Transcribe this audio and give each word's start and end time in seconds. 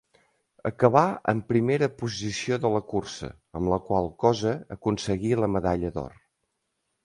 Acabà 0.69 1.03
en 1.33 1.41
primera 1.51 1.89
posició 1.99 2.59
de 2.65 2.73
la 2.77 2.81
cursa, 2.95 3.31
amb 3.61 3.75
la 3.75 3.81
qual 3.91 4.11
cosa 4.27 4.57
aconseguí 4.81 5.33
la 5.45 5.55
medalla 5.59 5.97
d'or. 6.01 6.21